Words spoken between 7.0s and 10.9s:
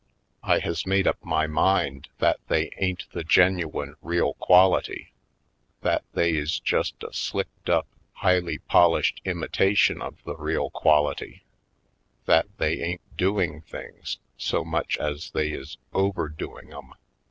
a slicked up, highly polished imitation of the real